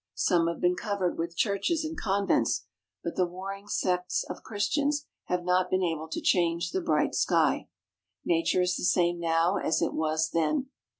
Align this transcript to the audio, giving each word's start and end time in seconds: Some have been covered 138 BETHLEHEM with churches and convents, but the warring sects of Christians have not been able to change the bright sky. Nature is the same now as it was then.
Some 0.15 0.47
have 0.47 0.59
been 0.59 0.73
covered 0.75 1.11
138 1.19 1.19
BETHLEHEM 1.19 1.27
with 1.27 1.37
churches 1.37 1.85
and 1.85 1.95
convents, 1.95 2.65
but 3.03 3.15
the 3.15 3.27
warring 3.27 3.67
sects 3.67 4.23
of 4.27 4.41
Christians 4.41 5.05
have 5.25 5.43
not 5.43 5.69
been 5.69 5.83
able 5.83 6.07
to 6.07 6.19
change 6.21 6.71
the 6.71 6.81
bright 6.81 7.13
sky. 7.13 7.67
Nature 8.25 8.63
is 8.63 8.75
the 8.75 8.83
same 8.83 9.19
now 9.19 9.57
as 9.57 9.79
it 9.79 9.93
was 9.93 10.31
then. 10.31 10.71